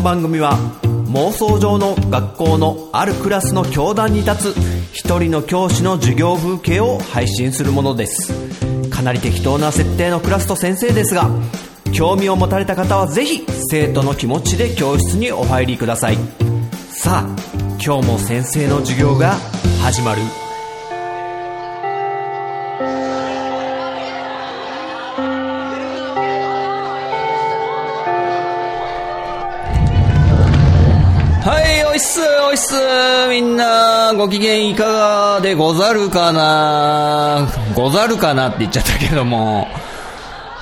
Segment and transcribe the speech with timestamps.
[0.00, 0.56] の番組は
[1.12, 4.56] 妄想上の学校のあるクラスの教壇に立つ
[4.92, 8.32] 一人の教師の授業風景を配信するものです。
[8.88, 11.28] かなり適当な設定のクラスと先生ですが
[11.92, 16.16] 興味を持たれた方はぜひ生徒の気持ちで教室にお入りください。
[16.88, 17.36] さあ
[17.84, 19.34] 今日も先生の授業が
[19.82, 20.22] 始まる。
[32.70, 33.28] す、おいっす。
[33.30, 37.48] みんな、ご機嫌いかがでござるかな？
[37.74, 39.68] ござるかなって言っちゃったけども。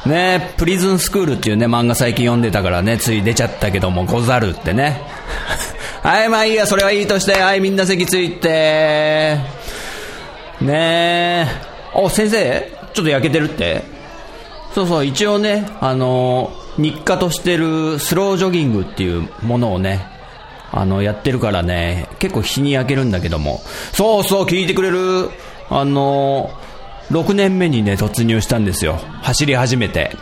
[0.07, 5.03] ねプリズンスクールっていうね、漫画最近読んでたからね、つい出ちゃったけども、ござるってね。
[6.03, 9.37] はい、まあいいや、それはいいとして、はい、みんな席ついて。
[10.61, 11.47] ねえ。
[11.95, 13.85] お、先生ちょっと焼けてるって？
[14.75, 20.07] そうそう、一応ね、あの日課としてるスロージョギングっていうものをね、
[20.71, 23.61] あの、やってるからね、結構日に焼けるんだけども。
[23.93, 25.31] そうそう、聞いてくれる。
[25.71, 26.51] あの、
[27.11, 29.01] 6年目にね、突入したんですよ。
[29.23, 30.15] 走り始めて。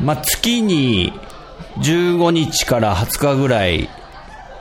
[0.00, 1.12] まあ、月に
[1.78, 3.88] 15日から20日ぐらい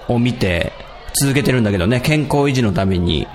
[0.07, 0.73] を見て
[1.19, 3.27] 続けてるんだけどね、健康維持のために。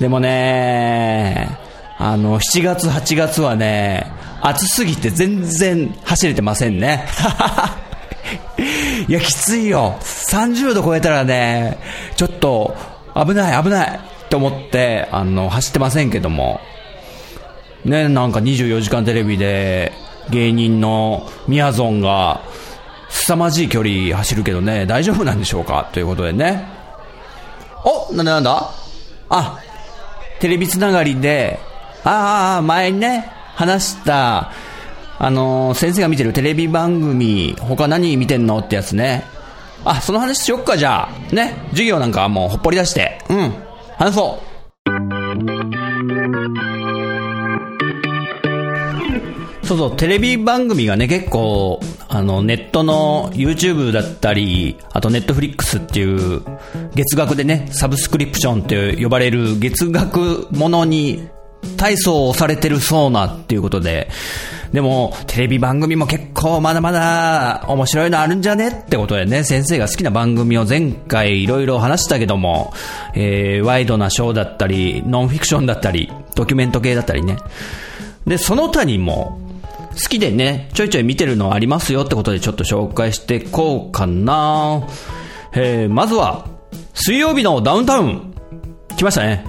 [0.00, 1.58] でもね、
[1.98, 7.06] あの、7月、8月はね、暑すぎて全然走れてませんね。
[9.08, 9.96] いや、きついよ。
[10.00, 11.78] 30度超えたらね、
[12.16, 12.76] ちょっと、
[13.14, 16.60] 危ない、危ないって思って、あの、走ってませんけども。
[17.84, 19.92] ね、なんか24時間テレビで、
[20.30, 22.42] 芸人のみやぞんが、
[23.08, 25.88] 凄まじい距離走るけどね、大丈夫なんでしょうか？
[25.92, 26.68] ということでね。
[27.84, 28.70] おなんだなんだ？
[29.30, 29.58] あ、
[30.40, 31.58] テレビつながりで、
[32.04, 34.52] ああ、前にね、話した、
[35.20, 39.24] あの先生が見てるテレビ番組、他何見てんのってやつね。
[39.84, 41.34] あ、その話しよっか、じゃあ。
[41.34, 41.54] ね。
[41.70, 43.18] 授業なんかはもうほっぽり出して。
[43.28, 43.52] うん。
[43.96, 44.48] 話そう。
[49.66, 56.42] そうそう、テレビ番組がね、結構、あの、ネットの YouTube だったり、あと Netflix っていう、
[56.94, 61.28] 月額でね、サブスクリプションって呼ばれる月額ものに、
[61.76, 64.08] 体操をされてるそうなっていうことで、
[64.72, 72.72] でも、テレビ番組も結構まだまだ面白いのあるんじゃねってことでね、先生が好きな番組を前回いろいろ話したけども、
[73.14, 77.38] えー、ワイドなショーだったり、ノンフィクションだったり、ドキュメント系だったりね。
[78.26, 79.40] で、その他にも、
[79.94, 84.86] 好きでね、ちょいちょい見てるのありますよってことでちょっと紹介していこうかな。
[85.54, 86.46] えー、まずは、
[86.94, 88.34] 水曜日のダウンタウン。
[88.96, 89.44] 来ましたね。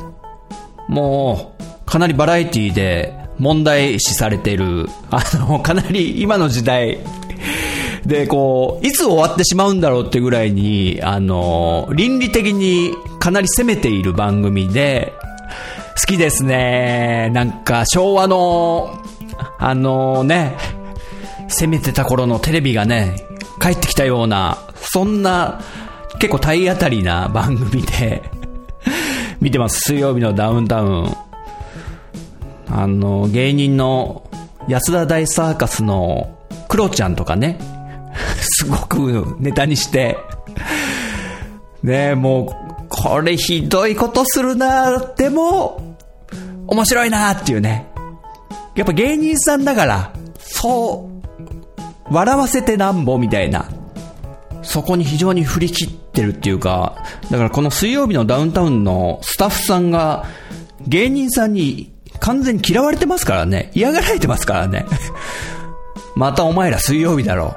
[0.88, 7.00] もう、かなりバラエティで問題視されてる、あの、かなり今の時代、
[8.06, 15.14] で、こう、いつ終わってしまうんだろうってぐらいに、あの、倫理的にかなり攻めている番組で、
[16.00, 17.30] 好きですね。
[17.34, 19.04] なんか、昭和の、
[19.58, 20.56] あのね、
[21.48, 23.28] 攻めてた頃のテレビがね、
[23.62, 25.62] 帰ってきたような、そんな、
[26.20, 28.24] 結構体当たりな番組で、
[29.42, 29.82] 見てます。
[29.82, 31.29] 水曜日のダウンタウン。
[32.72, 34.30] あの、芸人の
[34.68, 36.38] 安田大サーカスの
[36.68, 37.60] クロちゃんとかね、
[38.40, 40.18] すごくネタにして、
[41.82, 45.96] ねもう、これひどいことするなでも、
[46.68, 47.88] 面白いなっていうね。
[48.76, 51.10] やっぱ芸人さんだから、そ
[52.10, 53.66] う、笑わせてなんぼみたいな。
[54.62, 56.98] そこに非常に振り切ってるっていうか、
[57.32, 60.26] だからこの水曜日のダウンタウンのスタッフさんが、
[60.88, 63.72] 芸人さんに完全に嫌われてますからね。
[63.74, 64.86] 嫌がられてますからね。
[66.16, 67.56] またお前ら水曜日だろ。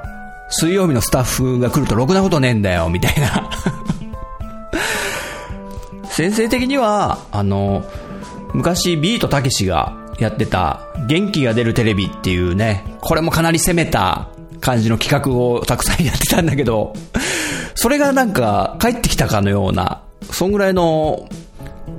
[0.49, 3.49] 水曜日のスタッフが来るとろくなことねえんだよ、みたいな。
[6.09, 7.83] 先生的には、あの、
[8.53, 14.27] 昔ビートたけしがやってた元気が出るテレビっていうね、これもかなり攻めた
[14.61, 16.93] 感じの企画をたくさんやってたんだけど、
[17.75, 20.01] それがなんか帰ってきたかのような、
[20.31, 21.27] そんぐらいの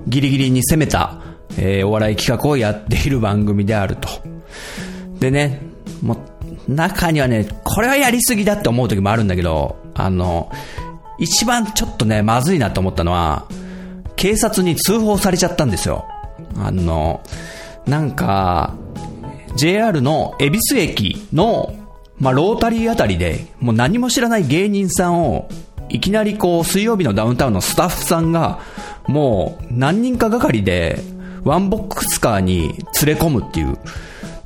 [0.07, 1.19] ギリギリに攻めた、
[1.59, 4.09] えーお笑い企画をやっている番組であると。
[5.21, 5.61] でね、
[6.03, 6.15] も
[6.69, 10.51] う、中にはね、これはやりすぎだって思う時もあるんだけど、あの、
[11.19, 13.47] 一番ちょっとね、まずいなと思ったのは、
[14.17, 16.05] 警察に通報されちゃったんですよ。
[16.57, 17.23] あの、
[17.87, 18.75] なんか、
[19.57, 21.75] JR の恵比寿駅の、
[22.19, 25.49] まあ、ロータリーあたりで、もう何も知らない芸人さんを、
[25.89, 28.61] いきなりこう、水曜日のダウンタウンのスタッフさんが、
[29.07, 30.99] もう何人かがかりで、
[31.45, 32.69] ワンボックスカーに
[33.05, 33.79] 連れ込むっていう。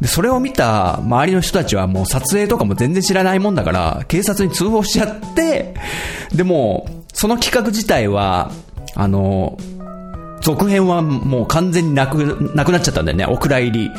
[0.00, 5.74] で、それを見た周りの人たちはもう撮影とかも全然知らないもんだから、警察に通報しちゃって、
[6.34, 8.52] でも、その企画自体は、
[8.94, 9.58] あの、
[10.40, 13.90] 続編はもう完全になく、なくなっちゃったんだよね、お蔵入り。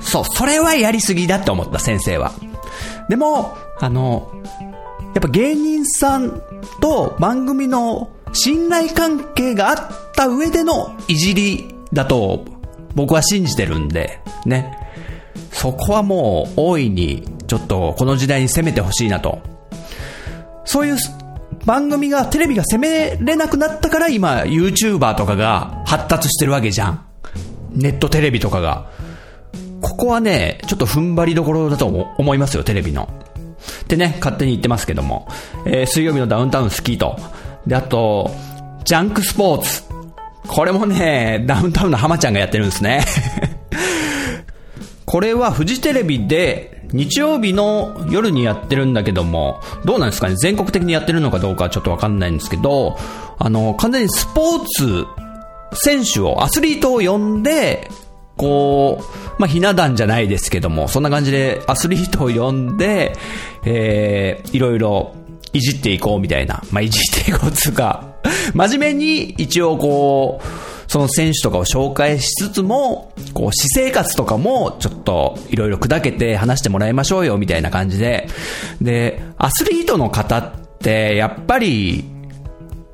[0.00, 2.32] そう、それはやりすぎだって思った、先生は。
[3.08, 4.30] でも、あの、
[5.14, 6.40] やっぱ芸人さん
[6.80, 9.78] と番組の信頼関係があっ
[10.14, 12.44] た上でのいじりだと
[12.94, 14.78] 僕は信じてるんで、ね。
[15.50, 19.40] そこはもう大いにちょっとこの時代に攻めてほしいなと。
[20.64, 20.96] そういう
[21.64, 27.06] 番組が、テレビが攻めれなくなったから今 YouTuber とかが発達してるわけじゃん。
[27.72, 28.90] ネットテレビとかが。
[29.80, 33.08] ここはね、ちょっと踏ん張りどころだと思いますよ、テレビの。
[33.82, 35.28] ってね、勝手に言ってますけども。
[35.66, 37.16] えー、水曜日のダウンタウンスキーと。
[37.66, 38.30] で、あと、
[38.84, 39.91] ジャンクスポーツ。
[40.46, 43.04] これもね、ダウンタウンの浜ちゃんがやってるんですね。
[45.06, 50.36] これはフジテレビで日曜日の夜にやってるんだけども、どうなんですかね？
[50.36, 52.96] 全国的にやってるのかどうかちょっとわかんないんですけど、
[53.38, 55.06] あの、完全にスポーツ
[55.74, 57.90] 選手を、アスリートを呼んで、
[58.36, 59.04] こう、
[59.38, 63.12] まあ、ひな壇じゃないですけども、そんな感じでアスリートを呼んで、
[63.64, 65.14] えー、いろいろ
[65.52, 66.62] いじっていこうみたいな。
[66.70, 68.14] まあ、いじっていこうつうか、
[68.54, 78.28] 真面目に一応こう、その選手とかを紹介しつつも、こう、私生活とかもちょっといろいろ砕けて話してもらいましょうよみたいな感じで。
[78.80, 82.04] で、アスリートの方ってやっぱり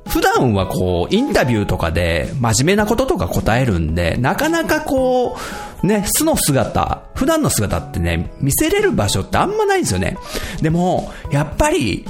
[0.09, 5.37] 普段はこう、インタビューとかで真面目なこととか答えるんで、なかなかこ
[5.83, 10.17] う、ね、素の姿、普段の姿ってね、見せれる場所ってあんまないんですよね。
[10.61, 12.05] でも、やっぱり、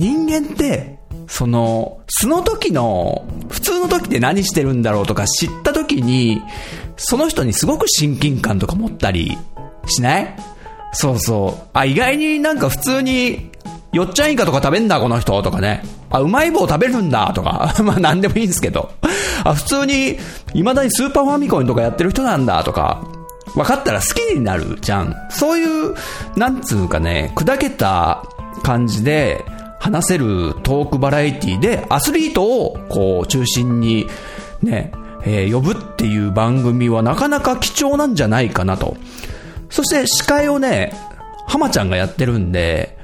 [0.00, 0.98] 人間って、
[1.28, 6.40] その、素の時の、普通の時って何してるんだろうとか知った時に、
[6.96, 9.36] その人にすごく親近感とか持ったり
[9.86, 10.36] しない？
[10.94, 11.68] そうそう。
[11.74, 13.50] あ、意外になんか普通に
[13.92, 15.82] よっちゃんイカとか食べんだ、この人、とかね。
[16.08, 17.74] あ、うまい棒食べるんだ、とか。
[17.84, 18.90] まあ、なんでもいいんですけど。
[19.44, 20.18] あ、普通に、
[20.54, 23.04] 未だにスーパーファミコンとかやってる人なんだ、とか。
[23.54, 25.14] 分かったら好きになるじゃん。
[25.28, 25.94] そういう、
[26.36, 28.22] なんつうかね、砕けた
[28.62, 29.44] 感じで
[29.80, 34.06] 話せるトークバラエティで、アスリートを、こう、中心に、
[34.62, 34.92] ね、
[35.24, 38.96] えー、呼ぶっていう番組はなかなか貴重なんじゃないかなと。
[39.70, 40.92] そして司会をね、
[41.46, 42.98] 浜ちゃんがやってるんで、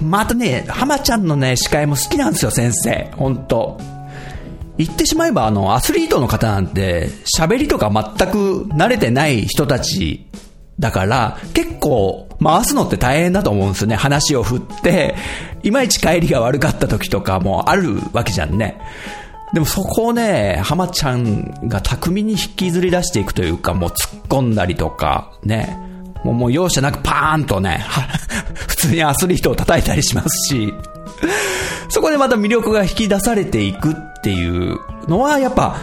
[0.00, 3.10] またね、浜ちゃんのね、司会も好きなんですよ、先生。
[3.16, 3.78] 本当
[4.76, 10.26] 言ってしまえば、あの、アスリートの方なんて、喋りとか全く慣れてない人たち
[10.78, 13.96] だから、結構、回すのって大変だと思うんですよね。
[13.96, 15.14] 話を振って、
[15.62, 18.80] いまいち帰りが悪かった時とかもあるわけじゃんね。
[19.52, 25.78] でもそこをね、浜ちゃんが巧みに引きずり出していくというか、もう突っ込んだりとか、ね。
[26.24, 27.84] もうもう容赦なくパーンとね、
[28.66, 30.72] 普通にアスリートを叩いたりしますし、
[31.88, 34.78] そこでまた魅力が引き出されていくっていう
[35.08, 35.76] のは、やっぱ、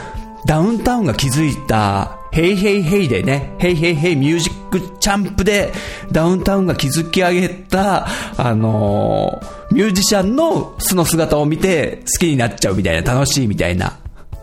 [0.45, 5.71] ダウンタウンが築いた、ヘイヘイヘイでね、ヘイヘイヘイミュージックチャンプで、
[6.11, 13.97] ダウンタウンが築き上げた、あのー、ミュージシャンの素の姿を見て好きになっちゃうみたいな、楽しいみたいな。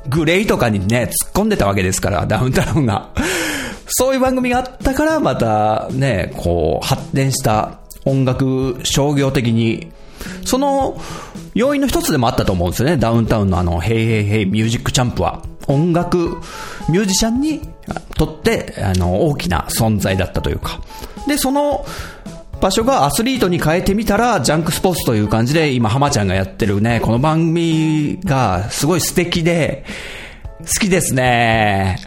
[0.09, 3.11] グレイとかにね、突っ込んでたわけですから、ダウンタウンが。
[3.89, 9.93] そういう番組があったから、またね、こう、発展した音楽商業的に、
[10.45, 11.01] その
[11.55, 12.97] 要因の一つでもあったと思うんですよね。
[12.97, 15.43] ダウンタウンのあの、ヘイヘイヘイミュージックチャンプは。
[15.67, 16.41] 音楽
[16.89, 17.61] ミュージシャンに
[18.17, 20.81] とって、あの、大きな存在だったというか。
[21.27, 21.85] で、その、
[22.61, 29.85] 場所がアスリートに変えてみたら、ジャンクスポーツという感じで、今、浜ちゃんがやってるね、この番組がすごい素敵で、
[30.61, 31.99] 好きですね。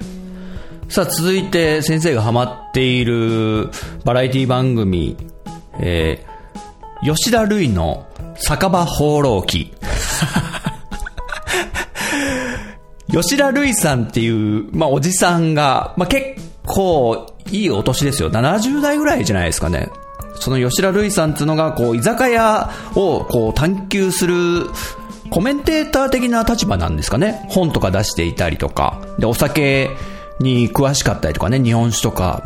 [0.89, 3.69] さあ、続いて先生がハマっている
[4.05, 5.15] バラエティ番組、
[5.79, 9.73] えー、吉田類の酒場放浪記。
[13.11, 18.29] 吉田類さんっていう、まあ、おじさんが、まあ、結構いいお年ですよ。
[18.29, 19.89] 70代ぐらいじゃないですかね。
[20.35, 24.67] その吉田類さんっていうのが、こう、居酒屋を、こう、探求する、
[25.31, 27.45] コメンテーター的な立場なんですかね。
[27.49, 29.01] 本とか出していたりとか。
[29.19, 29.89] で、お酒、
[30.39, 32.43] に詳しかったりとかね、日本酒とか、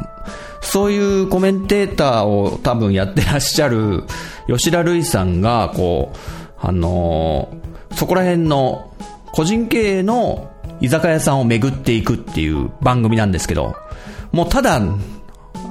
[0.62, 4.04] そういうコメンテーターを多分やってらっしゃる
[4.48, 6.18] 吉田類さんが、こう、
[6.60, 8.94] あのー、そこら辺の
[9.32, 10.50] 個人経営の
[10.84, 13.74] 居酒屋さんを巡っていくっていう番組なんですけど、
[14.34, 14.82] もうただ、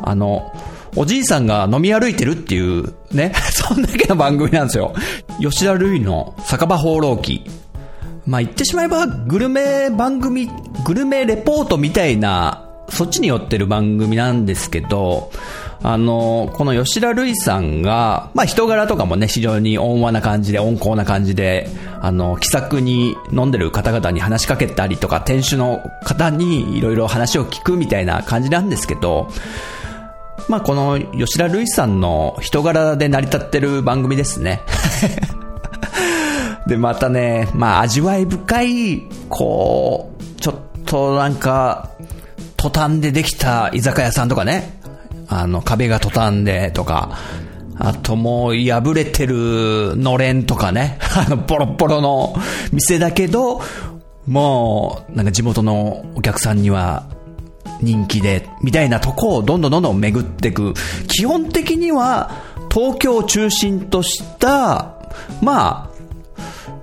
[0.02, 0.50] あの、
[0.96, 4.94] おじいさんが飲み歩いてるっていうね、 そんだけの番組なんですよ。
[5.38, 7.44] 吉田類の酒場放浪記
[8.26, 10.48] まあ言ってしまえばグルメ番組、
[10.86, 15.30] グルメレポートみたいな、そっちに寄ってる番組なんですけど、
[15.84, 21.68] あの、この吉田類さんが、まあ人柄とかもね、非常に温和な感じで、温厚な感じで、
[22.00, 29.28] あの、気さくに飲んでる方々に話しかけたりとか、店主の方にいろいろ話を聞くみたいな感じなんですけど、
[30.48, 34.60] まあこの吉田類さんの人柄で成り立ってる番組ですね。
[36.68, 40.54] で、またね、まあ味わい深い、こう、ちょっ
[40.86, 41.90] となんか、
[42.56, 44.78] トタンでできた居酒屋さんとかね、
[45.40, 47.18] あの、壁がトタンでとか、
[47.78, 52.34] あともう破れてるのれんとかね、 あの、ボロボロの
[52.72, 53.60] 店だけど、
[54.26, 57.06] もう、なんか地元のお客さんには
[57.80, 60.74] 人気で、みたいなとこをどんどんどんどん巡っていく。
[61.08, 62.30] 基本的には、
[62.72, 64.94] 東京を中心とした、
[65.40, 65.92] まあ、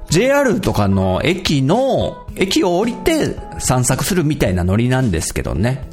[0.10, 5.88] JR とかの駅の、駅を降りて散策するみたいなノリなんですけどね。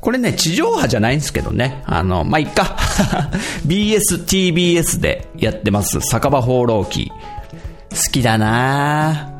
[0.00, 1.82] これね、地上波じゃないんですけどね。
[1.86, 2.76] あの、まあ、いっか。
[3.66, 6.00] BS、TBS でやってます。
[6.00, 7.10] 酒場放浪記。
[7.90, 9.32] 好きだな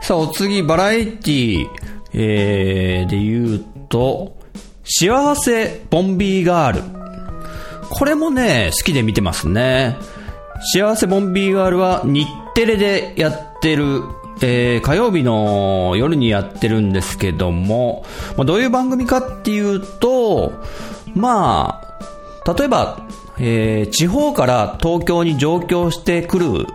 [0.00, 4.36] さあ、お次、バラエティーえー、で言うと、
[4.84, 6.82] 幸せボンビーガール。
[7.90, 9.96] これもね、好きで見てますね。
[10.72, 14.02] 幸せボンビーガールは日テレでやってる、
[14.40, 18.04] えー、火曜日の夜にやってるんですけども、
[18.36, 20.52] まあ、どういう番組かっていうと、
[21.14, 21.82] ま
[22.44, 23.06] あ、例えば、
[23.38, 26.66] えー、地方から東京に上京してくる、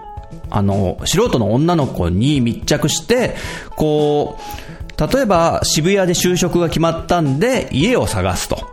[0.49, 3.35] あの、素人の女の子に密着して、
[3.75, 8.69] こう、例えば渋谷で就職が決まったんで家を探すと。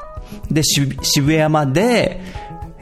[0.50, 2.20] で、渋谷まで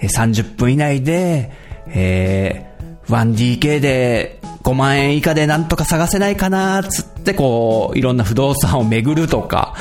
[0.00, 1.53] 30分以内で
[1.91, 2.77] えー、
[3.09, 9.75] 1DK で5万円以下でなんとか探せないかなーつってこう、いろんな不動産を巡るとか、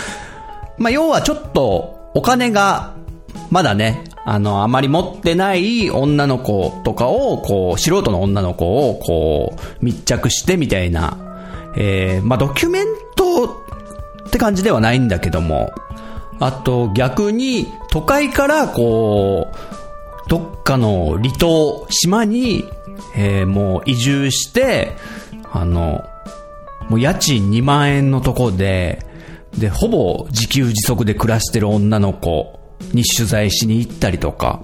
[0.77, 2.93] まあ、要はちょっとお金が
[3.49, 11.17] まだね、あの、あまり持ってない女の子とかを、こう、素人の女の子を、こう、密着してみたいな、
[11.77, 13.45] えー、まあ、ドキュメント
[14.27, 15.71] って感じではないんだけども、
[16.39, 22.65] あと逆に都会からこう、どっかの離島、島に、
[23.15, 24.91] えー、もう移住して、
[25.51, 26.07] あの、
[26.89, 29.05] もう家賃2万円のとこで、
[29.57, 32.59] で、ほぼ自給自足で暮らしてる女の子
[32.93, 34.63] に取材しに行ったりとか、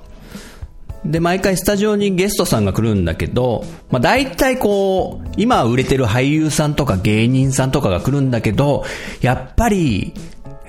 [1.06, 8.86] で、毎回スタジオにゲストさんが来るんだけど、まあ大体こう、今売れてる俳優さんとか芸人さんとかが来るんだけど、
[9.22, 10.14] やっぱり、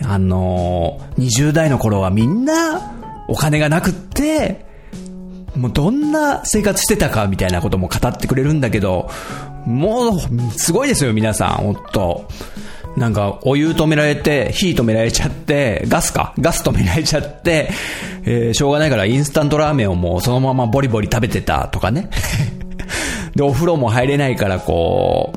[0.03, 2.93] あのー、20代の頃はみんな
[3.29, 4.67] お金がなくって、
[5.57, 9.09] もうどんな生活してたかみたいなことも語ってくれるんだけど、
[9.67, 10.21] もう、
[10.59, 12.29] すごいですよ、皆さん、ほんと。
[12.97, 16.33] なんか、お湯止められて、火止められちゃって、ガスか？
[16.39, 17.71] ガス止められちゃって、
[18.25, 22.09] えー、しょうがないからインスタントラーメンをもうそのままボリボリ食べてたとかね。
[23.35, 25.33] で、お風呂も入れないから、こ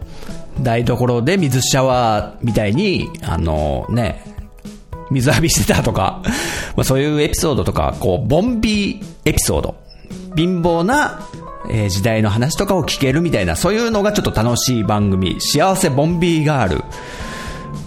[0.59, 4.23] う、台所で水シャワーみたいに、あのね、
[5.09, 6.21] 水浴びしてたとか、
[6.75, 9.75] まあそういうエピソードとか、こう、ボンビーエピソード
[10.37, 11.19] 貧乏な、
[11.69, 16.83] えー、時代の話とかを聞けるみたいな、そういうのがちょっと楽しい番組、幸せボンビーガール。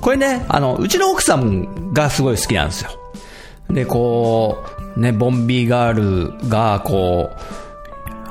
[0.00, 2.90] これね、あの、うちの奥さんがすごい好きなんですよ。
[3.71, 4.59] で、こ
[4.97, 7.37] う、ね、ボンビーガールが、こう、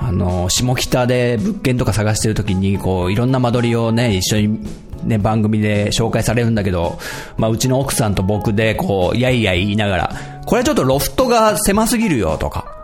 [0.02, 4.60] あの、下北で物件とか探してる時に、こう、いろんな間取りをね、一緒に
[5.04, 7.00] ね、番組で紹介されるんだけど、
[7.38, 12.79] まあ、うちの奥さんと僕で、こう、やいやい言いながら、これはちょっとロフトが狭すぎるよ、とか、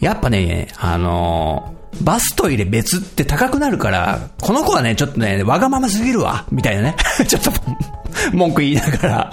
[0.00, 6.96] やっぱね、あのー、バストイレ別って高くなるから、この子はね、ちょっとね、わがまますぎるわ、みたいなね。
[7.26, 7.50] ちょっと、
[8.32, 9.30] 文句言いながら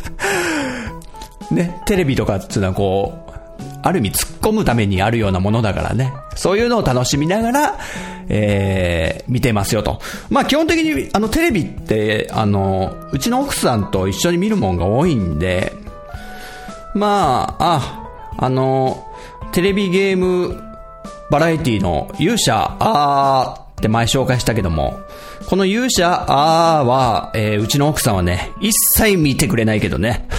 [1.50, 3.32] ね、テレビとかっていうのはこう、
[3.82, 6.12] ある意味突っ込むためにあるようなものだからね。
[6.34, 7.78] そういうのを楽しみながら、
[8.28, 10.00] えー、見てますよと。
[10.30, 15.72] まあ基本的に、あのテレビって、あの、うちの奥さんと一緒に見るもんが多いんで、
[16.94, 19.06] まあ、あ、あの、
[19.52, 20.62] テレビゲーム
[21.30, 24.98] バラエティの勇者あーって前紹介したけども、
[25.46, 30.26] この勇者あーは、えー、うちの奥さんはね、一切見てくれないけどね。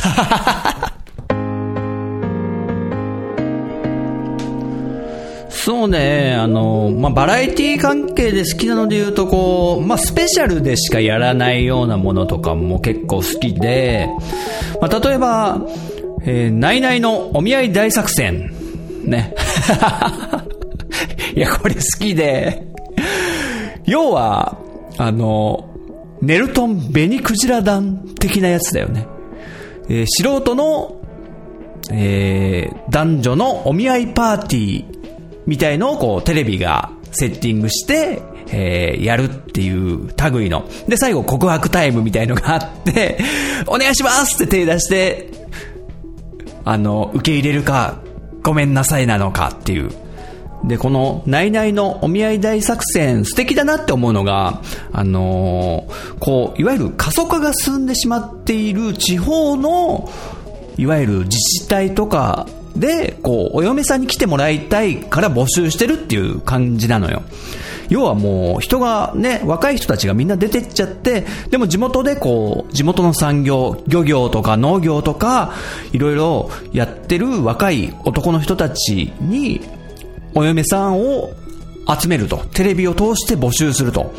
[5.50, 14.10] そうね、あの、まあ、バラエティ関係で好きなので言うと、こう、まあ、スペシャルでしかやらないようなものとかも結構好きで、
[14.82, 15.62] まあ、例えば、
[16.26, 18.63] えー、ナイナイのお見合い大作戦
[19.04, 19.34] ね。
[21.36, 22.68] いや、これ好きで。
[23.86, 24.58] 要は、
[24.98, 25.70] あの、
[26.22, 29.08] ネルトン・ベニクジラ団的なやつだよね。
[29.90, 31.02] えー、素人の、
[31.92, 34.86] えー、男女のお見合いパーティー
[35.46, 40.68] みたいのをこうテレビがセッティングして、えー、やるっていう類の。
[40.88, 43.20] で、最後告白タイムみたいのがあって、
[43.68, 45.30] お願いしますって手出して、
[46.66, 48.03] あの、受け入れるか、
[48.44, 49.92] ごめんなさいなのかっていう。
[50.64, 54.62] で、この、ナイナイのお見合い大作戦、素敵だなって思うのが、
[54.94, 60.10] あのー、こう、いわゆる過疎化が進んでしまっている地方の、
[60.78, 67.24] いわゆる自治体とかで、こう、お嫁さんに来てもらいたいから募集してるっていう感じなのよ。
[67.94, 75.54] 要はもう人がね、若い人たちがみんな出てっちゃって、でも地元でこう、地元の産業、漁業とか農業とか、
[75.92, 79.62] いろいろやってる若い男の人たちに、
[80.34, 81.34] お嫁さんを
[81.88, 82.38] 集めると。
[82.38, 84.12] テレビを通して募集すると。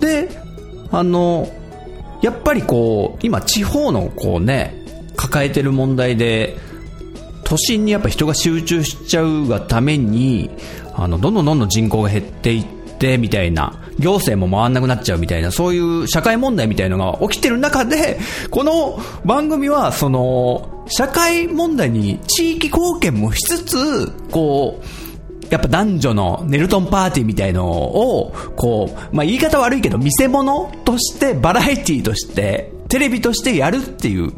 [0.00, 0.28] で、
[0.90, 1.48] あの、
[2.22, 4.74] やっぱりこう、今地方のこうね、
[5.14, 6.56] 抱えてる問題で、
[7.44, 10.50] 都心にやっぱ人が集中しちゃうがために、
[10.96, 12.79] あの、どんどんどんどん人口が減っていって、
[13.18, 18.18] みたいな、行政も回んなくなっちゃうみたいな、そういう社会問題みたいのが起きてる中で、
[18.50, 24.84] この番組は、その、社会問題に地域貢献もしつつ、こう、
[25.50, 34.32] やっぱ男女のネルトンパーティーみたいのを、こう、まあ、言い方悪いけど、見せ物として、バラエティーとして、テレビとしてやるっていう、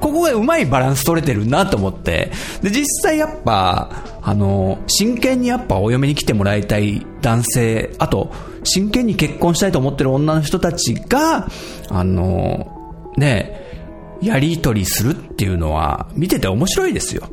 [0.00, 2.32] ここがうまいバランス取れてるなと思って、
[2.62, 3.90] で、実際やっぱ、
[4.22, 8.32] あの、真剣にやっぱお嫁に来てもらいたい男性、あと、
[8.64, 11.48] 真剣に結婚したいと思ってる女の人たちが、
[11.88, 17.28] あの、ね、やりとりするっていうのは、見てて面白いですよ。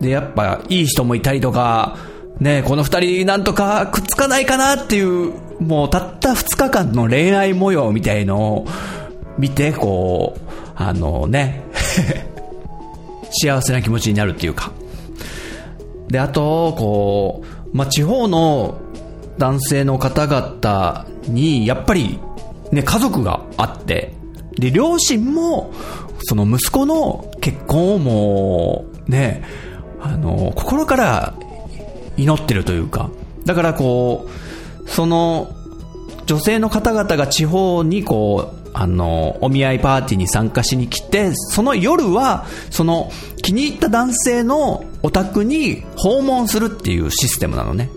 [0.00, 1.96] で、やっぱ、いい人もいたりとか、
[2.38, 8.66] ね、この二人なんとかくっつかないかなっていう、もうたった二日間の恋愛模様みたいのを
[9.38, 10.40] 見て、こう、
[10.80, 11.64] あのね
[13.42, 14.70] 幸せな気持ちになるっていうか。
[16.08, 17.42] で、あと、こ
[17.72, 18.80] う、まあ、地方の
[19.38, 22.18] 男性の方々に、やっぱり、
[22.72, 24.14] ね、家族があって、
[24.58, 25.72] で、両親も、
[26.20, 29.44] その息子の結婚をもう、ね、
[30.00, 31.34] あの、心から
[32.16, 33.10] 祈ってるというか、
[33.44, 34.26] だからこ
[34.84, 35.48] う、その、
[36.26, 43.10] 女性の方々が地方にこう、あの、お見合いパーティーに参加しに来て、その夜は、その、
[43.42, 47.88] 気に入った男性のお宅に訪問するっていうシステムなのね。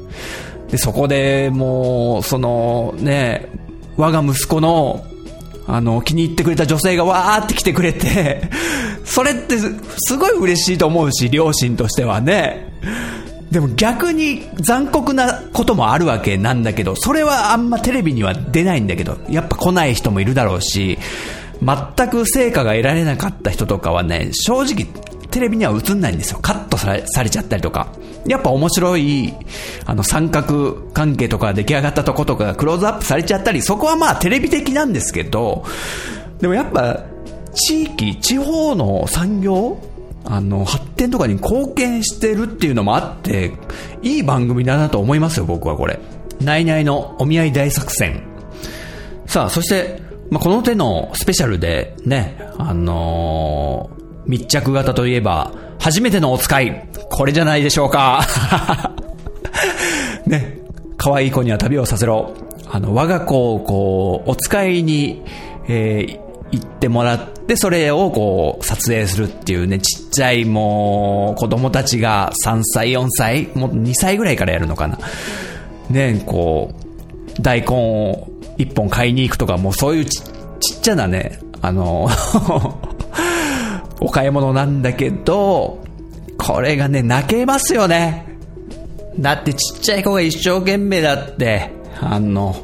[0.69, 3.49] で、そこでもう、その、ね、
[3.97, 5.05] 我が息子の、
[5.67, 8.49] あの、気に入ってくれた女性がわーって来てくれて、
[9.03, 12.71] それってすごい嬉しいと思うし、両親としてはね。
[13.51, 20.97] でも逆に残酷なこともあるわけなんだけど、それはあんまテレビには出ないんだけど、やっぱ来ない人もいるだろうし、
[21.61, 24.87] 全く成果が得られなかった人とかはね、正直
[25.29, 26.39] テレビには映んないんですよ。
[26.41, 27.87] カットされされちゃったりとか。
[28.25, 29.33] やっぱ面白い、
[29.85, 35.65] あの三角関係とか出来上がったとことかがクローズアップされちゃったり、そこはまあテレビ的なんですけど、
[36.39, 37.03] でもやっぱ
[37.53, 39.77] 地域、地方の産業
[40.25, 43.51] あの、発展とかに貢献してるっていうのもあって、
[44.01, 45.99] いい番組だなと思いますよ、僕はこれ。
[46.39, 48.23] ナイナイのお見合い大作戦。
[49.25, 56.87] さあ、そして、まあ、この手のスペシャルでね、あのー、密着型といえば、初めてのお使い。
[57.09, 58.25] これじゃないでしょうか。
[60.25, 60.59] ね、
[60.97, 62.33] 可愛い子には旅をさせろ。
[62.71, 65.23] あの、我が子をこう、お使いに、
[65.67, 66.19] えー、
[66.51, 74.97] 行ってもらって、それをこう、撮影するっていうね、ちちゃいもう、子供たちが3歳、4歳、もう2歳ぐらいからやるのかな。
[75.89, 76.73] ね、こ
[77.37, 80.21] う、大根を1本買いに行くとか、もうそういうち
[80.61, 82.09] ちっちゃなね、あの
[83.99, 85.79] お買い物なんだけど、
[86.37, 88.25] これがね、泣けますよね。
[89.19, 92.55] だってちっちゃい子が一生懸命だって、あの、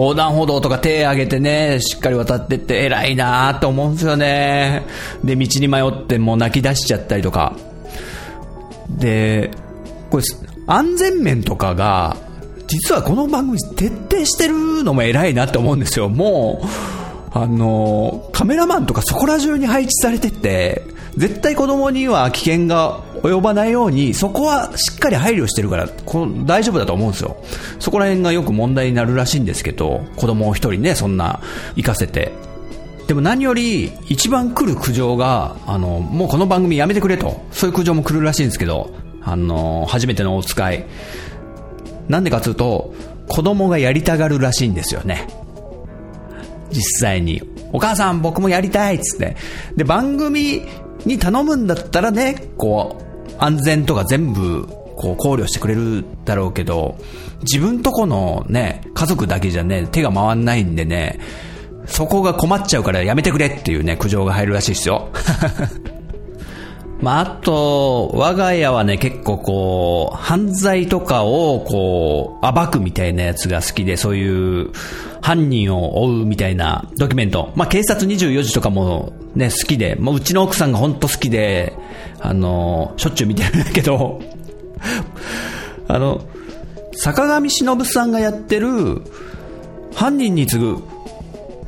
[0.00, 4.86] 横断歩道とか手挙げてね、しっかり渡ってって偉いなと思うんですよね。
[5.22, 7.54] で、道に迷ってもう泣き出しちゃったりとか。
[8.88, 9.50] で、
[10.10, 10.22] これ、
[10.66, 12.16] 安全面とかが、
[12.66, 16.08] 実はこの番組徹底してるのも偉いなって思うんですよ。
[16.08, 16.66] もう、
[17.32, 20.82] あの、カメラマンとかそこら中に配置されてて、
[21.18, 27.36] 絶対子供には危険が及ばないように、そこはしっかり配慮してるから、こ大丈夫だと思うんですよ。
[27.78, 31.40] そこら辺がよく問題になるらしいんですけど、子供を一人ね、そんな
[31.76, 32.32] 行かせて。
[33.06, 40.86] でも何より一番来る苦情が、あの、もうこの番組やめてくれと、そういう苦情も来るらしいんですけど、あの、初めてのお使い。
[42.08, 42.94] なんでかというと、
[43.28, 45.26] 子供がやりたがるらしいんですよね。
[46.70, 47.42] 実際に。
[47.72, 49.36] お母さん僕もやりたいっつって。
[49.76, 50.62] で、番組
[51.04, 53.09] に頼むんだったらね、こう、
[53.40, 56.96] 安全とか全部、こう考慮してくれるだろうけど、
[57.42, 61.18] 自分とこのね、家族だけじゃね、手が回んないんでね、
[61.86, 65.08] そこが困っちゃうからやめてくれっていうね、苦情が入るらしいですよ。
[67.02, 74.70] まあ、あと、我が家はね、結構こう、犯罪とかをこう、暴くみたいなやつが好きで、そういう
[75.22, 77.52] 犯人を追うみたいなドキュメント。
[77.56, 81.72] まあ、警察24時とかもね、好きで、もううちの奥さんが本当好きで、
[82.20, 84.20] あの、しょっちゅう見てるんだけど、
[85.88, 86.20] あの、
[86.92, 89.02] 坂上忍さんがやってる、
[89.94, 90.78] 犯人に次ぐ、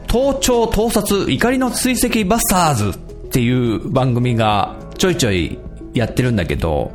[0.09, 2.95] 盗聴盗撮怒りの追跡バスターズっ
[3.31, 5.59] ていう番組がちょいちょい
[5.95, 6.93] やってるんだけど、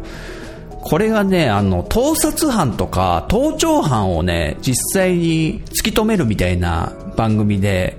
[0.80, 7.98] これがね、あの、盗撮犯とか盗聴犯をね、実際に突き止めるみたいな番組で、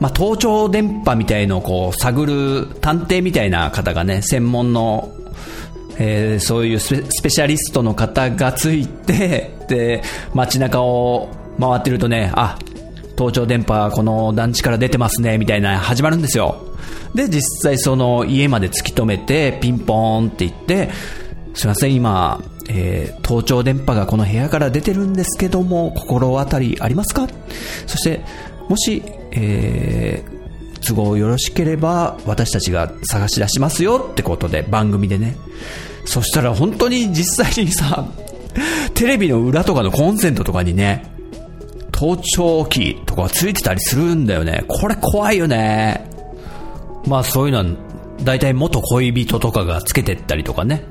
[0.00, 5.14] まあ、盗聴電波みたいのをこう探る探偵みたいな方がね、専門の、
[5.96, 10.02] えー、そういうスペシャリストの方がついて、で、
[10.34, 12.58] 街中を回ってるとね、あ、
[13.16, 16.67] 盗聴電波この団地から出てますね、みたいな始まるんですよ。
[17.14, 20.90] で、実際その家まで突き止めて、ピンポーンって言って、
[21.54, 27.26] すいません、今、えー、盗聴電波がこの部屋から出てるんですけども、心当たりありますか？
[27.86, 28.20] そして、
[28.68, 35.36] もし、えー、都合よろしければ、私たちが探し出しますよってことで、番組でね。
[36.04, 38.06] そしたら本当に実際にさ、
[38.94, 41.04] テレビの裏とかのコンセントとかにね、
[41.90, 44.64] 盗聴器とかついてたりするんだよね。
[44.68, 46.08] これ怖いよね。
[47.08, 47.64] まあそういうのは、
[48.22, 50.84] 大体元恋人とかがつけてったりとかね。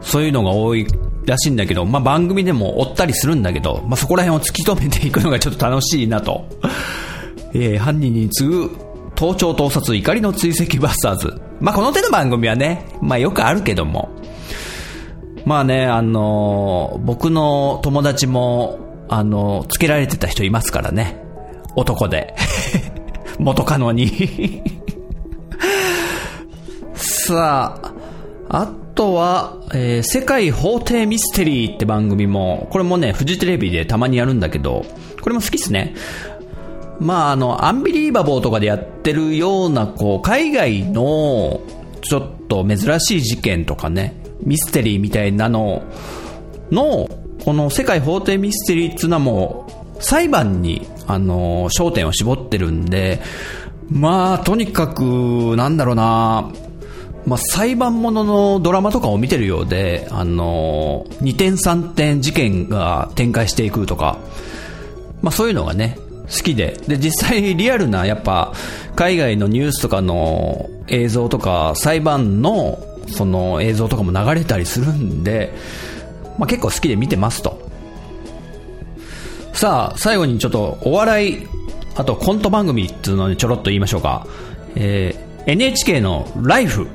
[0.00, 0.86] そういうのが多い
[1.24, 6.46] らしいんだけど、まあ番組でも追ったりするんだけど、まあそこら辺を突き止めていくのがちょっと楽しいなと。
[7.54, 8.70] えー、犯人に次ぐ
[9.14, 11.40] 盗聴盗撮怒りの追跡バスターズ。
[11.60, 14.10] まあこの手の番組はね、まあよくあるけども。
[15.46, 21.22] まあね、あのー、僕の友達も、あのー、つけられてた人いますからね。
[21.76, 22.34] 男で。
[23.38, 24.62] 元カノに
[27.26, 27.94] さあ、
[28.50, 34.84] あとは、えー、世界法廷ミステリーって番組も、これもね、フジテレビでたまにやるんだけど、
[35.22, 35.94] これも好きっすね。
[37.00, 41.62] まあ、あの、アンビリーバボーとかでやってるような、こう、海外の、
[42.02, 45.82] ちょっと珍しい事件とかね、ミステリーみたいなの
[46.70, 47.08] の、
[47.42, 49.66] この世界法廷ミステリーっていうのはも
[49.98, 53.22] う、裁判にあの焦点を絞ってるんで、
[53.90, 56.50] まあ、とにかく、なんだろうな、
[57.26, 64.18] まあ、裁判もののドラマとかを見てるようで、あの、2点3点事件が展開していくとか、
[65.22, 66.78] まあ、そういうのがね、好きで。
[66.86, 68.52] で、実際リアルな、やっぱ、
[68.94, 75.54] 海外のニュースとかの映像とか、裁判の、その映像とかも流れたりするんで、
[76.38, 77.64] まあ、結構好きで見てますと。
[79.54, 81.46] さあ、最後にちょっとお笑い、
[81.94, 84.26] あとコント番組っていうのにちょろっと言いましょうか。
[84.74, 86.88] えー、NHK のライフ、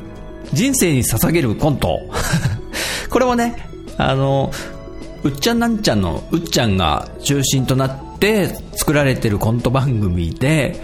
[0.53, 1.99] 人生に捧げるコント。
[3.09, 3.55] これもね、
[3.97, 4.51] あの、
[5.23, 10.79] うっちゃんなんちゃんのうっちゃんが中心となって作られてるコント番組で、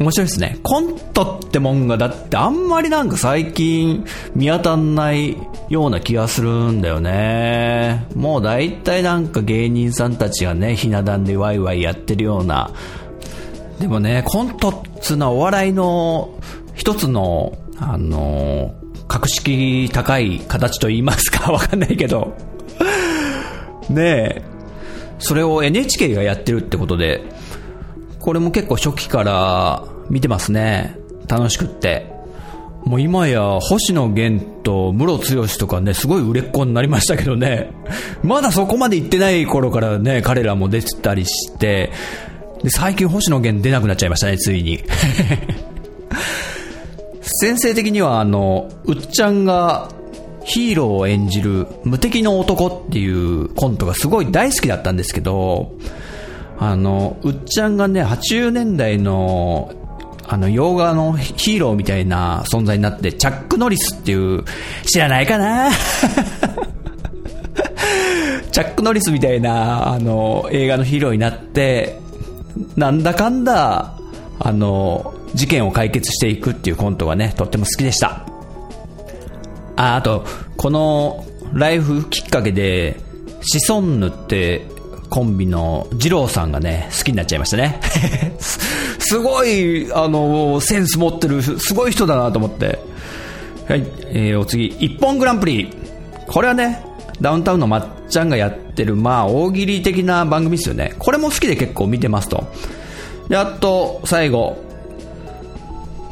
[0.00, 0.58] 面白いですね。
[0.62, 5.36] コントってもんが、だってあんまりなんか最近見当たんない
[5.68, 8.06] ような気がするんだよね。
[8.16, 12.70] もう大体なんか芸人さんたちがね、ひな壇でワイワイやってるような。
[13.78, 16.40] でもね、コントっつうのはお笑いの
[16.74, 18.74] 一つの、あの、
[19.08, 22.34] 格式高い形と言いますか わかんないけど。
[23.90, 24.42] ねえ。
[25.18, 27.22] それを NHK がやってるってことで、
[28.20, 30.96] これも結構初期から見てますね。
[31.28, 32.12] 楽しくって。
[32.84, 37.70] もう今や星野源と室剛とかね、すごい売れっ子になりましたけどね。
[38.22, 41.90] まだそこまで行ってない頃からね、彼らも出てたりして、
[42.62, 44.82] で、最近星野源出なくなっちゃいましたね、ついに。
[47.24, 49.88] 先生的にはあの、うっちゃんが
[50.44, 55.72] ヒーローを演じる無敵の男っていうコントがすごい大好きだったんですけど、
[56.58, 59.72] あの、うっちゃんがね、80年代の、
[60.26, 64.44] あの、洋画のヒーローみたいな存在になって、チャック・ノリスっていう、
[64.84, 65.70] 知らないかな？
[68.52, 71.98] チャック・ノリスみたいな、あの、映画のヒーローになって、
[72.76, 73.94] なんだかんだ、
[74.38, 78.26] あの、事件を解決していくっていうコントがね、とっても好きでした。
[79.76, 80.24] あ、あと、
[80.56, 82.96] このライフきっかけで、
[83.42, 84.66] シソンヌって
[85.10, 87.80] コンビの二郎さんがね、好きになっちゃいましたね。
[88.98, 92.78] すごい、あの、センス持ってる、すごい人だなと思って。
[93.68, 95.70] はい、えー、お次、一本グランプリ。
[96.26, 96.84] これはね、
[97.20, 100.94] ダウンタウンのまっちゃんがやってる、まあ、大喜利的な番組ですよね。
[100.98, 102.44] これも好きで結構見てますと。
[103.28, 104.56] で、あと、最後、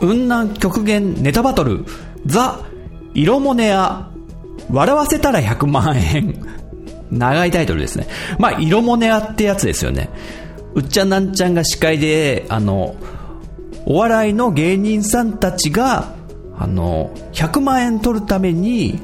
[0.02, 1.84] 雲南極限ネタバトル、
[2.26, 2.58] ザ・
[3.14, 4.10] 色モネア、
[4.68, 6.44] 笑わせたら100万円。
[7.12, 8.08] 長いタイトルですね。
[8.38, 10.08] まあ、色モネアってやつですよね。
[10.74, 12.96] うっちゃんなんちゃんが司会で、あの、
[13.86, 16.14] お笑いの芸人さんたちが、
[16.58, 18.98] あの、100万円取るために、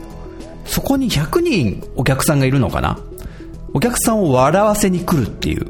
[0.65, 2.99] そこに100人お客さんがいるのかな
[3.73, 5.67] お客さんを笑わせに来るっていう。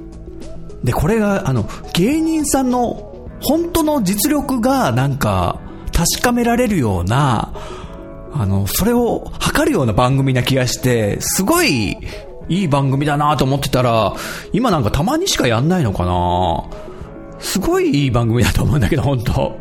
[0.85, 3.08] で、これが、あの、芸人さんの
[3.41, 5.61] 本当の実力がなんか
[5.93, 7.53] 確かめられるような、
[8.33, 11.99] あの、それを測るような番組な気がして、すごい
[12.49, 14.15] いい番組だなと思ってたら、
[14.53, 16.65] 今なんかたまにしかやんないのかな
[17.41, 19.59] すごいいい番組だと思うんだけど、本当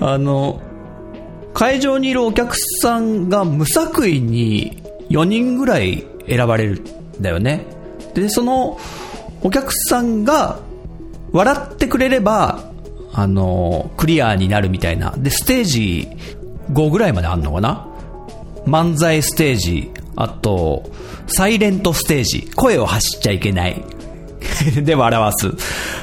[0.00, 0.60] あの、
[1.54, 7.64] 会場にいるお客さんが無作為に4人ぐらい選ばれるんだよね。
[8.14, 8.78] で、その
[9.42, 10.58] お客さんが
[11.36, 12.64] 笑ってくれれば、
[13.12, 15.14] あの、クリアになるみたいな。
[15.16, 16.08] で、ステージ
[16.72, 17.86] 5ぐらいまであんのかな？
[18.66, 20.90] 漫才ステージ、あと、
[21.28, 23.82] サイレントステージ、声を発しちゃいけない。
[24.82, 25.52] で笑わす。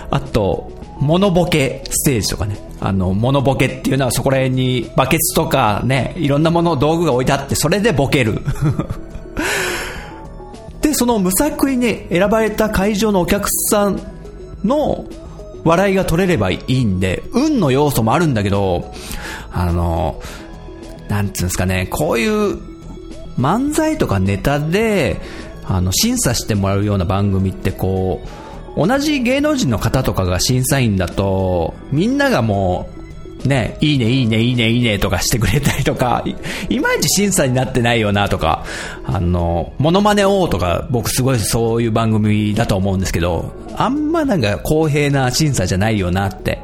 [0.09, 2.57] あと、モノボケステージとかね。
[2.79, 8.41] あの、モノボケっていうのはそこら辺にバケツとかね、いろんなもの、道具が置いてあって、それでボケる。
[10.81, 14.01] で、その無作為に選ばれた会場のお客さん
[14.63, 15.05] の
[15.63, 18.91] 笑いが取れればいいんで、運の要素もあるんだけど、
[19.52, 20.21] あの、
[21.10, 22.58] なんつうんですかね、こういう
[23.39, 25.21] 漫才とかネタで、
[25.65, 28.21] あの、審査してもらうような番組ってこ
[28.76, 32.92] う、同じ芸能人の方とかが審査員だと、みんながもう、
[33.45, 36.23] ね、いいね、いいね、いいね、いいねとかしてくれたりとか、
[36.69, 38.63] いまいち審査になってないよなとか、
[39.06, 46.62] あの、モノマネ王とか、僕すごいそういう番組だと思うんですけど、あんまなんか公平な審査じゃないよなって。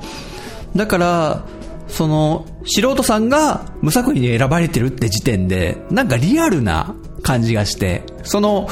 [0.75, 1.45] だから、
[1.87, 8.69] その、素人さんが無作為に選ばれてるって時点で、なんかリアルな感じがして、その、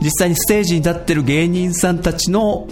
[0.00, 2.68] 実際にステージに立ってる芸人さんたちの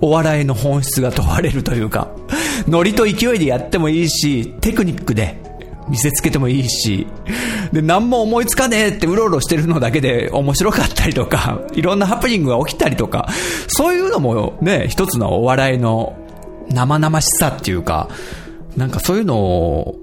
[0.00, 2.08] お笑いの本質が問われるというか、
[2.68, 5.36] ノリと勢いでやってもいいし、テクニックで
[5.88, 7.06] 見せつけてもいいし、
[7.72, 13.28] で、何も思いつかねえってうろうろしてるのだけで面白かったりとか、いろんなハプニングが起きたりとか、
[13.68, 16.16] そういうのもね、一つのお笑いの
[16.70, 18.08] 生々しさっていうか、
[18.76, 20.00] なんかそういうのを、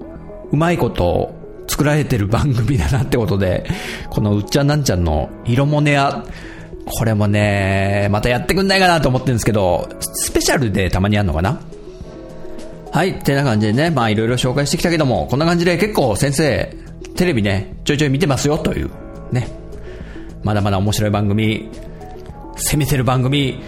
[0.51, 1.33] うまいこと
[1.67, 3.65] 作られてる番組だなってことで、
[4.09, 6.23] このうっちゃんなんちゃんの色モネア、
[6.85, 11.61] これもね、またやってくんないかなと思ってるんですけど、スペシャルでたまにやるのかな
[12.91, 16.75] はい、ってな感じでね、まあいろいろ紹介してきたけども、こんな感じで結構先生、
[17.15, 18.91] テレビね、ちょいちょい見てますよという、
[19.31, 19.47] ね。
[20.43, 21.69] まだまだ面白い番組、
[22.57, 23.61] 攻めてる番組、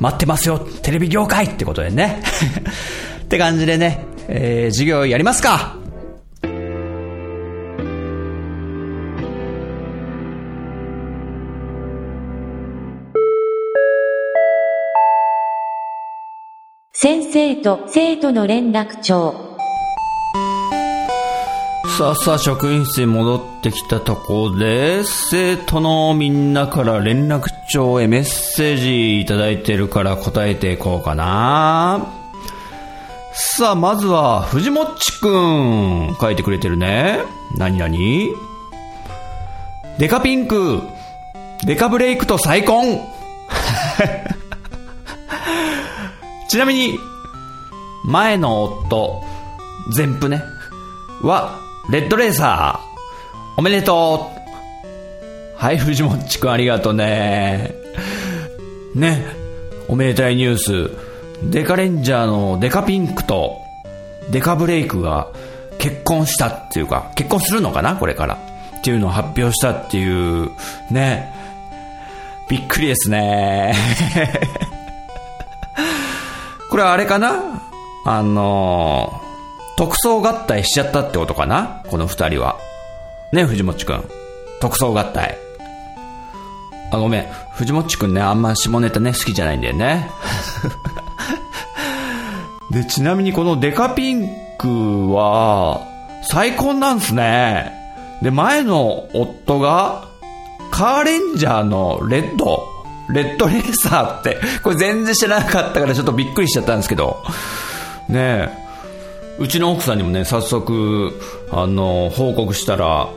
[0.00, 2.22] 待ってますよ、テレビ業界ってことでね。
[3.22, 5.79] って感じでね、えー、授業やりますか
[17.02, 19.56] 先生と生徒の連絡帳。
[21.96, 32.06] さあさあ職員室に戻ってきたところで生徒のみんなから連絡帳へメッセージいただいてるから答えていこうかな。
[33.32, 37.20] さあまずは藤もっちくん書いてくれてるね。
[37.56, 38.28] 何何
[39.98, 40.82] デカピンク。
[41.64, 43.00] デカブレイクと再婚。
[46.50, 46.98] ちなみに、
[48.04, 49.22] 前の夫、
[49.92, 50.42] 全プね、
[51.22, 51.60] は、
[51.92, 57.72] レッドレーサー、おめでとうはい、藤もっちくんありがとうね。
[58.96, 59.24] ね、
[59.86, 60.90] おめでたいニュース。
[61.52, 63.60] デカレンジャーのデカピンクと
[64.32, 65.28] デカブレイクが
[65.78, 68.34] 結婚したっていうか、結婚するのかなこれから。
[68.78, 70.50] っていうのを発表したっていう、
[70.90, 71.32] ね。
[72.48, 73.72] びっくりですね。
[76.70, 77.62] これあれかな？
[78.06, 81.82] あのー、特捜合体しちゃったってことかな？
[81.88, 82.58] この二人は。
[83.32, 84.04] ね、藤もっちくん。
[84.60, 85.36] 特捜合体。
[86.92, 87.26] あ、ごめん。
[87.54, 90.10] 藤もっちくんね、あんま下ネタね、好きじゃないんだよね。
[92.70, 95.80] で、ちなみにこのデカピンクは、
[96.22, 97.72] 再婚なんすね。
[98.22, 100.04] で、前の夫が、
[100.70, 102.69] カーレンジャーのレッド。
[103.12, 107.22] レッドレーサーって、これ全然知らなかったからちょっとびっくりしちゃったんですけど、
[108.08, 108.48] ねえ、
[109.38, 111.12] うちの奥さんにもね、早速、
[111.50, 113.08] あの、報告したら、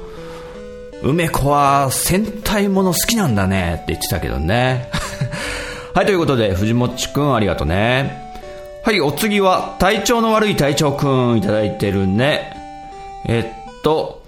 [1.03, 4.89] 梅子は戦隊もの好きなんだねって言ってたけどね。
[5.93, 8.23] はい、ということで、藤もっちくんありがとうね。
[8.85, 12.55] はい、お次は、体調の悪い隊長くんいただいてるね。
[13.25, 14.23] えっと、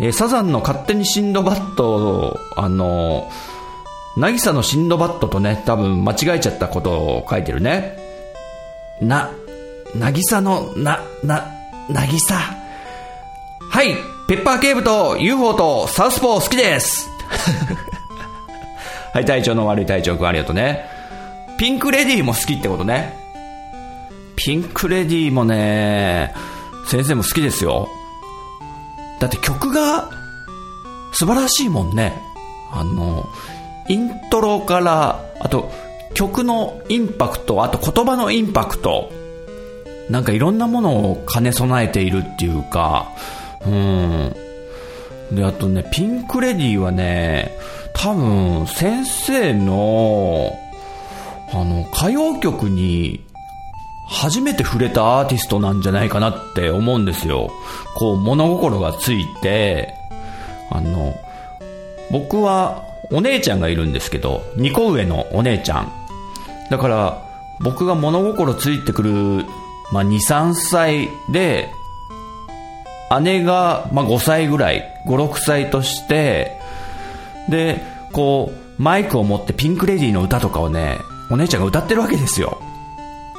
[0.00, 3.30] えサザンの勝手にシンドバッドを、あの、
[4.32, 7.98] ぎさのシンドバッドとね、多分間違えちゃったことを書いてるね。
[9.00, 9.30] な、
[9.94, 11.46] なぎさの、な、な、
[11.90, 12.36] なぎさ。
[13.70, 13.94] はい、
[14.28, 17.08] ペッパー警部と UFO とサウスポー好きです。
[19.12, 20.88] はい、体調の悪い隊長くんありがとうね。
[21.58, 23.14] ピンクレディーも好きってことね。
[24.36, 26.34] ピンクレディーもね、
[26.86, 27.88] 先生も好きですよ。
[29.18, 30.10] だって曲が
[31.12, 32.12] 素晴らしいもんね。
[32.72, 33.26] あの、
[33.88, 35.70] イントロから、あと
[36.14, 39.10] 曲のインパクト、あと言葉のインパクト、
[40.08, 43.08] なんかいろんなものを兼ね備えているっていうか、
[43.66, 44.34] うん。
[45.32, 47.52] で、あとね、ピンクレディはね、
[47.92, 50.52] 多分先生の、
[51.52, 53.24] あの、歌謡曲に
[54.08, 57.50] 初めて触れたアーティストなんじゃないかなって思うんですよ。
[57.96, 59.92] こう、物心がついて、
[60.70, 61.14] あの、
[62.10, 65.92] 僕はお姉ちゃんがいるんですけど、2個上のお姉ちゃん。
[66.70, 67.22] だから、
[67.60, 69.10] 僕が物心ついてくる、
[69.92, 71.68] まあ、2、3歳で、
[73.20, 76.58] 姉が、まあ、5歳ぐらい、5、6歳として、
[77.48, 77.80] で、
[78.12, 80.98] こう、マイクを持ってピンクレディの歌とかをね、
[81.30, 82.60] お姉ちゃんが歌ってるわけですよ。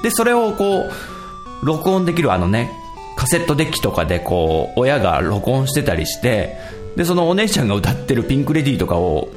[0.03, 2.71] で、それをこう、録音できるあのね、
[3.15, 6.57] カセットデッキとかでこう、親が録音してたりして、
[6.95, 9.29] で、そのお姉ちゃんが歌ってるピンクレディとかを、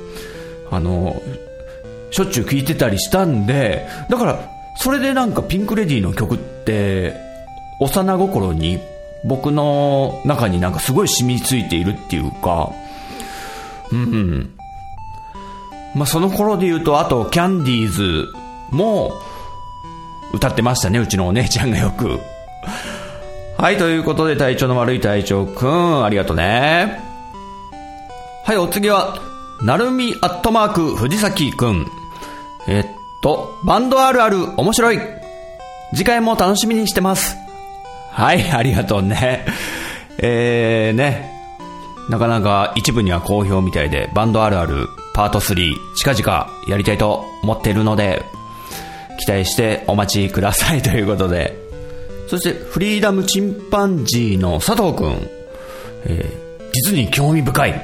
[0.70, 1.20] あの、
[2.10, 4.38] しょっちゅう聴いてたりしたんで、だから、
[4.76, 7.14] それでなんかピンクレディーの曲って、
[7.80, 8.78] 幼心に
[9.24, 12.70] 僕の中になんかすごい染みついているっていうか、
[13.92, 14.50] うんうん。
[15.94, 18.28] まあ、その頃で言うと、あと、キャンディーズ
[18.70, 19.12] も、
[20.32, 22.20] 歌ってましたね、うちのお姉ちゃんがよく。
[23.58, 27.00] はい、ということで、体調の悪い隊長くん、ありがとうね。
[28.44, 29.18] はい、お次は、
[29.62, 31.86] なるみアットマーク藤崎くん。
[32.68, 32.86] えっ
[33.22, 34.98] と、バンドあるある面白い。
[35.94, 37.36] 次回も楽しみにしてます。
[38.10, 39.46] はい、ありがとうね。
[40.18, 41.30] えー、ね。
[42.08, 48.22] なかなか一部には好評みたいで、バンドあるあるパート3、近々やりたいと思っているので、
[49.18, 51.56] 期待してお待ちくださいということで。
[52.28, 55.28] そして、フリーダムチンパンジーの佐藤くん。
[56.06, 57.70] えー実に興味深い。
[57.70, 57.74] っ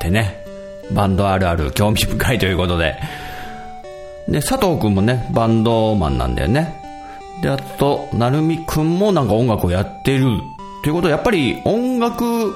[0.00, 0.43] てね。
[0.92, 2.96] バンドあるある興味深いということで。
[4.28, 6.80] で、佐藤くんもね、バンドマンなんだよね。
[7.42, 10.26] で、あと、なるみくんもなんか音楽をやってる。
[10.82, 12.54] ということは、やっぱり音楽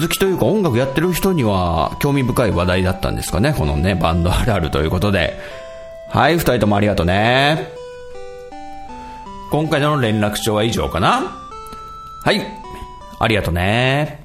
[0.00, 3.54] 好きというか音楽やってる人には興味深い話題だったんですかね。
[3.56, 5.38] このね、バンドあるあるということで。
[6.08, 7.68] はい、二人ともありがとうね。
[9.50, 11.38] 今回の連絡帳は以上かな
[12.24, 12.40] はい、
[13.18, 14.21] ありがとうね。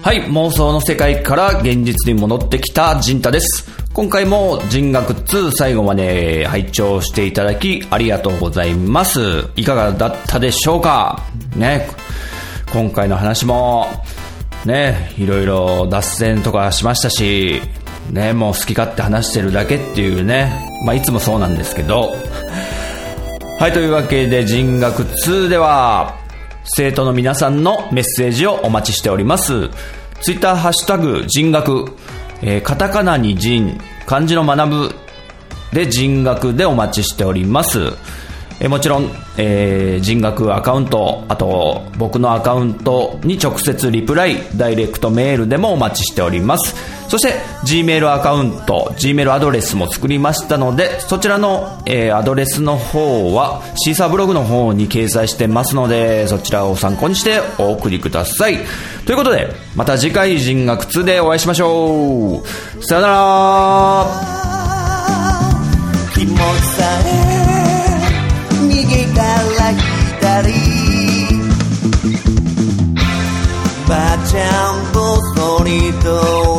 [0.00, 3.68] はい、妄想の世界から現実に戻ってきたジンタです。
[3.92, 9.48] 今回も人学2最後まで拝聴していただきありがとうございます。
[9.56, 11.20] いかがだったでしょうか？
[11.56, 11.88] ね、
[12.72, 13.86] 今回の話も、
[14.64, 17.60] ね、いろいろ脱線とかしましたし、
[18.10, 22.14] ね、もう好き勝手話してるだけっていうね、まあいつもそうなんですけど、
[23.58, 26.17] はい、というわけで人学2では、
[26.70, 29.68] 生徒の皆さんのメッセージをお待ちしております。
[30.20, 31.86] ツイッターハッシュタグ人学、
[32.42, 34.94] えーカタカナに人、漢字の学ぶ
[35.72, 37.92] で人学でお待ちしております。
[38.60, 46.74] えもちろん、えー人学アカウント、あと僕のアカウントに直接リプライ、ダイレクトメールでもお待ちしております。
[47.08, 47.34] そして
[47.64, 58.58] Gmail アカウント、Gmail アドレスも作りましたので、そちらの、えーアドレスの方はシーサーブログの方に掲載してますので、そちらを参考にしてお送りください。
[59.06, 62.84] ということで、また次回人学2でお会いしましょう。
[62.84, 64.06] さよなら
[73.88, 76.57] pachan vos bonitos.